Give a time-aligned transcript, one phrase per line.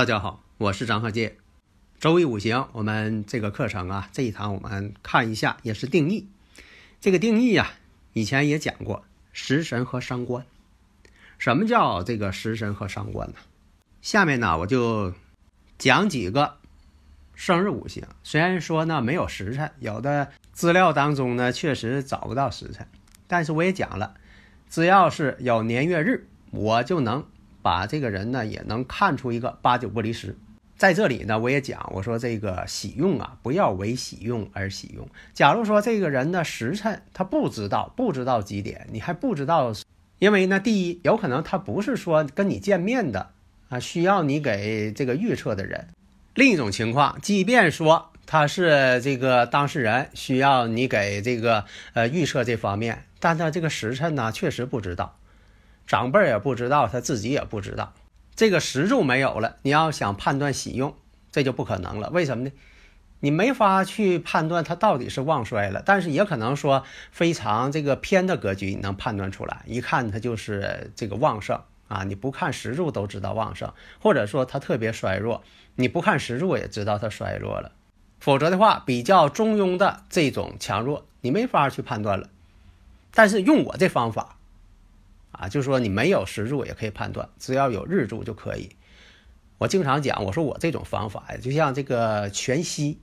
[0.00, 1.36] 大家好，我是张鹤剑。
[1.98, 6.26] 周易五行，我们这个课程啊，这一堂我们看一下，也是定义。
[7.02, 7.72] 这个定义呀，
[8.14, 9.04] 以前也讲过，
[9.34, 10.46] 食神和伤官。
[11.36, 13.34] 什么叫这个食神和伤官呢？
[14.00, 15.12] 下面呢，我就
[15.76, 16.56] 讲几个
[17.34, 18.02] 生日五行。
[18.22, 22.88] 虽然说呢没有时辰，有的资料当中呢确实找不到时辰，
[23.26, 24.14] 但是我也讲了，
[24.70, 27.26] 只要是有年月日，我就能。
[27.62, 30.36] 把这个人呢也能看出一个八九不离十，
[30.76, 35.06] 在这里呢我也讲，我说这个喜用啊，不要为喜用而喜用。
[35.34, 39.72] 假如说这个人的时辰他不知道，不知道几点，你还不知道，
[40.18, 43.30] 因为呢，第一有可能他不是说跟你见面的
[43.68, 45.88] 啊，需要你给这个预测的人。
[46.34, 55.16] 另一种情况，即便说他是这个当事人，需要你给这个呃预测这方面，但他这个时辰呢确实不知道。
[55.90, 57.92] 长辈也不知道，他自己也不知道，
[58.36, 60.94] 这个石柱没有了，你要想判断喜用，
[61.32, 62.10] 这就不可能了。
[62.10, 62.52] 为什么呢？
[63.18, 72.04] 你没法去判断它到底是旺衰了，但是也可能说非常这个偏的格局，你能判断出来，一看它就是这个旺盛啊。
[72.04, 75.42] 你不看石柱都知道旺盛，或者说它特别衰弱，
[75.74, 77.72] 你不看石柱也知道它衰弱了。
[78.20, 82.28] 否则的话，比较中庸的这种强弱，你没法去判断了。
[83.12, 84.36] 但是用我这方法。
[85.32, 88.70] 啊，就是说你没有时柱也可以判断，只要有日柱就可以。
[89.58, 93.00] 我经常讲，我说我这种方法呀，就像这个全息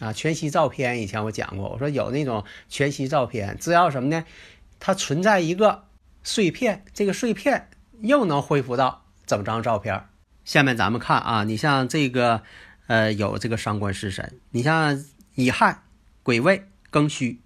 [0.00, 4.24] 啊，全息照片，以前我讲过，我说有那种全息照片，只要什么呢？
[4.80, 5.84] 它存在一个
[6.22, 7.68] 碎片，这个碎片
[8.00, 10.06] 又能恢复到整张照片。
[10.44, 12.42] 下面咱们看啊，你像这个
[12.86, 15.04] 呃，有这个伤官食神，你像
[15.34, 15.82] 乙亥、
[16.22, 17.40] 癸未、庚戌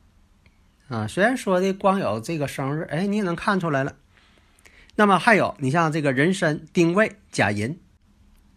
[0.89, 3.95] 啊，虽然说的光有这个生日，哎，你也能看出来了。
[4.97, 7.79] 那么还有，你像这个人参、丁未、甲寅，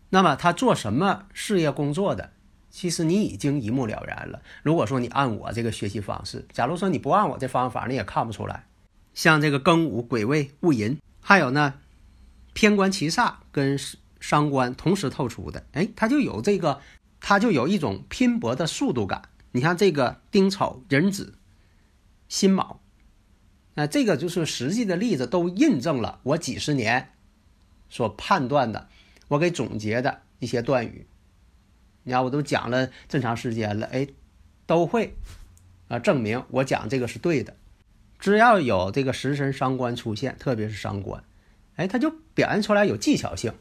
[0.09, 2.31] 那么他做什么事业工作的，
[2.69, 4.41] 其实你已经一目了然了。
[4.63, 8.65] 如果说你按我这个学习方式，假如说你不按我这方法，你也看不出来。
[9.13, 11.75] 像这个庚午、癸未、戊寅，还有呢，
[12.53, 13.77] 偏官七煞跟
[14.21, 16.79] 伤官同时透出的，哎，他就有这个，
[17.19, 19.21] 他就有一种拼搏的速度感。
[19.51, 21.35] 你看这个丁丑、壬子、
[22.31, 22.79] 辛卯。
[23.73, 27.11] 那这个就是实际的例子，都印证了我几十年
[27.89, 28.87] 所判断的，
[29.27, 31.07] 我给总结的一些断语。
[32.03, 34.07] 你看，我都讲了这么长时间了，哎，
[34.65, 35.13] 都会
[35.89, 37.57] 啊证明我讲这个是对的。
[38.17, 41.25] 只要有这个食神伤官出现，特别是伤官，
[41.75, 43.53] 哎，它就表现出来有技巧性、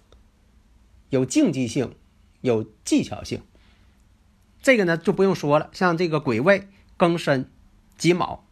[1.09, 1.97] 有竞技性、
[2.41, 3.43] 有技巧性。
[4.63, 7.51] 这个呢就不用说了，像这个癸未、庚申、
[7.99, 8.45] 己卯。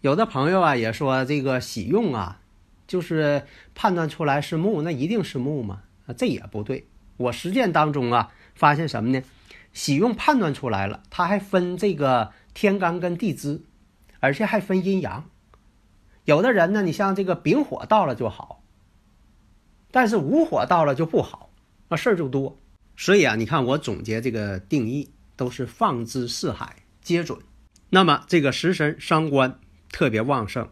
[0.00, 2.40] 有的朋友啊也说这个喜用啊，
[2.86, 3.44] 就是
[3.74, 5.82] 判断出来是木，那一定是木吗？
[6.06, 6.86] 啊，这也不对。
[7.18, 9.22] 我实践当中啊，发现什么呢？
[9.74, 13.60] 喜用判断出来了，它还分这个天干跟地支，
[14.20, 15.28] 而且还分阴阳。
[16.24, 18.62] 有的人呢，你像这个丙火到了就好，
[19.90, 21.50] 但是午火到了就不好，
[21.88, 22.56] 那事儿就多。
[22.96, 27.38] 所以啊，你看我总结这个定义都是放之四海皆准。
[27.90, 29.58] 那么这个食神伤官。
[29.92, 30.68] 特别旺盛，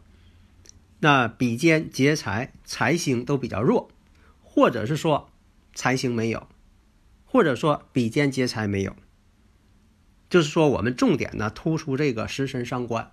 [1.00, 3.90] 那比肩劫财财星都比较弱，
[4.42, 5.30] 或者是说
[5.74, 6.48] 财星没有，
[7.24, 8.96] 或者说比肩劫财没有，
[10.30, 13.10] 就是说我们重点呢突出这个食神伤官，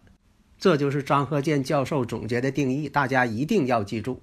[0.58, 4.22] 这就是张鹤剑教授总结的定义，大家一定要记住。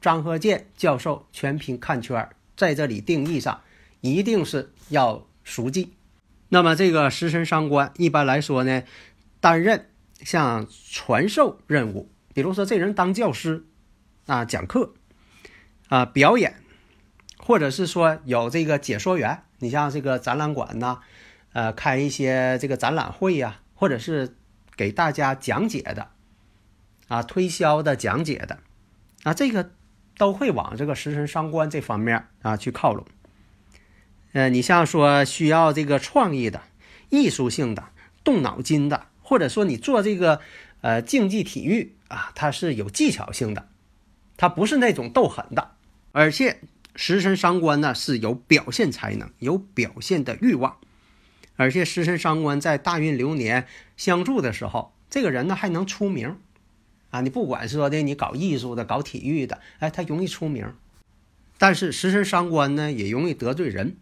[0.00, 3.62] 张鹤剑教授全凭看圈，在这里定义上
[4.00, 5.92] 一定是要熟记。
[6.48, 8.82] 那么这个食神伤官一般来说呢，
[9.40, 9.86] 担任。
[10.22, 13.64] 像传授任务，比如说这人当教师，
[14.26, 14.94] 啊讲课，
[15.88, 16.54] 啊表演，
[17.38, 20.98] 或者是说有这个解说员，你像这个展览馆呐，
[21.52, 24.36] 呃开一些这个展览会呀，或者是
[24.76, 26.08] 给大家讲解的，
[27.08, 28.58] 啊推销的讲解的，
[29.22, 29.70] 啊这个
[30.16, 33.04] 都会往这个食神伤官这方面啊去靠拢。
[34.32, 36.62] 呃，你像说需要这个创意的。
[37.14, 37.84] 艺术性的、
[38.24, 40.40] 动脑筋的，或者说你做这个
[40.80, 43.68] 呃竞技体育啊，它是有技巧性的，
[44.36, 45.72] 它不是那种斗狠的。
[46.12, 46.60] 而且
[46.94, 50.76] 食神伤官呢是有表现才能、有表现的欲望，
[51.56, 53.66] 而且食神伤官在大运流年
[53.96, 56.36] 相助的时候，这个人呢还能出名
[57.10, 57.22] 啊！
[57.22, 60.74] 你不管是说的你搞艺术的、搞体育的，哎，他容易出名。
[61.56, 63.96] 但是食神伤官呢也容易得罪人。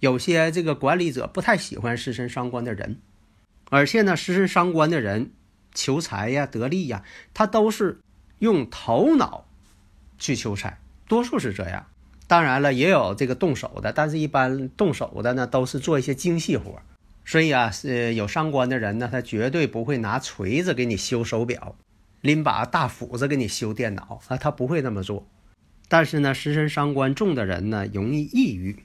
[0.00, 3.00] 有些这个管理者不太喜欢食神伤官的人，
[3.70, 5.30] 而且呢，食神伤官的人
[5.72, 7.02] 求财呀、得利呀，
[7.32, 8.00] 他都是
[8.40, 9.46] 用头脑
[10.18, 10.78] 去求财，
[11.08, 11.86] 多数是这样。
[12.26, 16.82] 当然了，也有这个动手的，但是一般动手的呢，都是做一些精细活。
[17.24, 21.76] 所以啊，是有伤官的人呢，他绝对不会拿锤子给你修手表，
[22.20, 25.26] 拎把大斧子给你修电脑啊，他不会那么做。
[25.88, 28.84] 但是呢，食神伤官重的人呢，容易抑郁。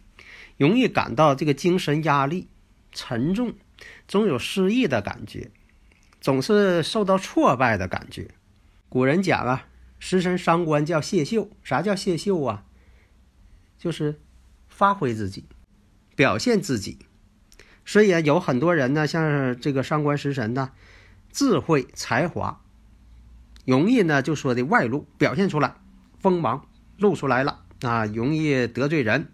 [0.58, 2.48] 容易感到这个精神压力
[2.94, 3.56] 沉重，
[4.08, 5.52] 总有失意的感觉，
[6.22, 8.30] 总是受到挫败的感觉。
[8.90, 9.68] 古人讲啊，
[10.00, 11.50] 食神伤官叫泄秀。
[11.64, 12.66] 啥叫泄秀啊？
[13.78, 14.20] 就是
[14.68, 15.46] 发挥自己，
[16.16, 17.00] 表现自己。
[17.86, 20.72] 所以，有很多人呢，像这个伤官食神呢，
[21.32, 22.62] 智慧才华
[23.66, 25.76] 容易呢，就说的外露表现出来，
[26.20, 26.68] 锋芒
[26.98, 29.28] 露出来了啊，容易得罪人。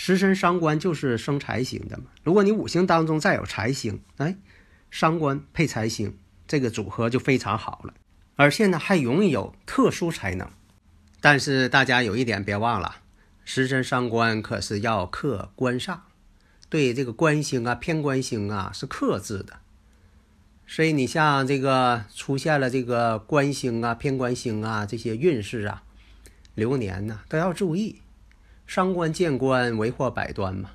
[0.00, 2.04] 食神伤官就是生财星的嘛。
[2.22, 4.36] 如果你五行当中再有财星，哎，
[4.92, 6.16] 伤官配财星，
[6.46, 7.92] 这个组合就非常好了。
[8.36, 10.48] 而且呢，还容易有特殊才能。
[11.20, 12.98] 但是大家有一点别忘了，
[13.44, 15.98] 食神伤官可是要克官煞，
[16.68, 19.58] 对这个官星啊、偏官星啊是克制的。
[20.64, 25.82] 所以你像这个出现了这个官星啊、偏官星啊这些运势啊、
[26.54, 28.00] 流年呢，都要注意。
[28.68, 30.72] 伤官见官，为祸百端嘛，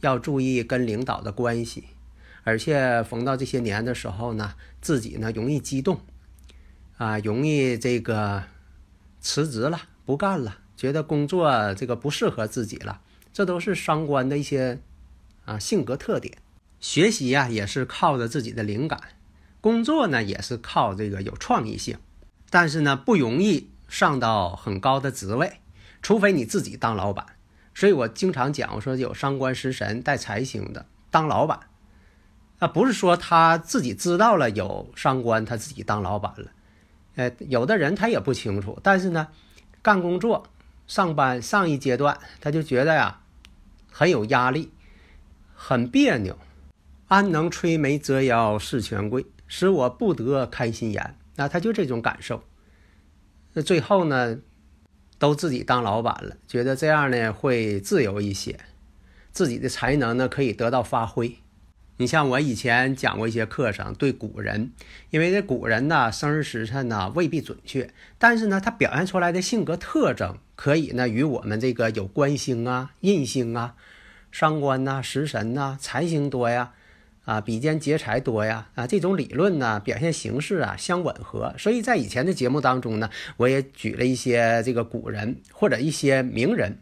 [0.00, 1.86] 要注意跟领导的关系，
[2.44, 5.98] 而且逢到这些年的时候呢，自己呢容易激动，
[6.98, 8.44] 啊，容易这个
[9.20, 13.00] 辞职了，不干了，觉得工作这个不适合自己了，
[13.32, 14.78] 这都是伤官的一些
[15.44, 16.38] 啊性格特点。
[16.78, 19.00] 学习呀也是靠着自己的灵感，
[19.60, 21.98] 工作呢也是靠这个有创意性，
[22.50, 25.54] 但是呢不容易上到很高的职位。
[26.02, 27.24] 除非你自己当老板，
[27.74, 31.60] 所以我经常讲，我说有伤官食神带财星的当老板，
[32.58, 36.50] 啊，不是说他自己知道了有伤官，他自己当老板了，
[37.14, 39.28] 呃，有的人他也不清楚，但是呢，
[39.80, 40.48] 干工作、
[40.88, 43.20] 上班上一阶段，他就觉得呀，
[43.92, 44.72] 很有压力，
[45.54, 46.36] 很别扭，
[47.06, 52.42] 安能摧眉折腰事权贵，使我不得开心颜，那他就这种感受，
[53.52, 54.38] 那最后呢？
[55.22, 58.58] 都自己当老板了，觉得这样呢会自由一些，
[59.30, 61.36] 自己的才能呢可以得到发挥。
[61.98, 64.72] 你像我以前讲过一些课程，对古人，
[65.10, 67.88] 因为这古人呢生日时辰呢未必准确，
[68.18, 73.76] 但是呢他表现出来的性格特征可以呢与我们这个有官星啊、印星啊、
[74.32, 76.72] 伤官呐、食神呐、财星多呀。
[77.24, 78.68] 啊，比肩劫财多呀！
[78.74, 86.78] 啊，这种理论呢，表现形式啊相吻合，所以在以前的节目当中呢，我也举了一些这个古人或者一些名人，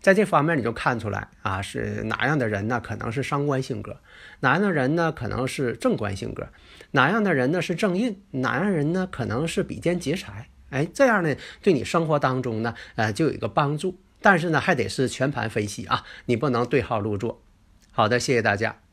[0.00, 2.80] 在这方面你就看出来啊，是哪样的人呢？
[2.80, 4.00] 可能是伤官性格，
[4.40, 5.12] 哪样的人呢？
[5.12, 6.48] 可能是正官性格，
[6.90, 7.62] 哪样的人呢？
[7.62, 9.08] 是正印，哪样人呢？
[9.10, 10.48] 可能是比肩劫财。
[10.70, 13.96] 哎，这样呢，对你生活当中呢，呃，就有一个帮助。
[14.20, 17.40] 但是呢，还得是全盘分析啊，你不能对号入座。
[17.92, 18.85] 好的，谢谢大家。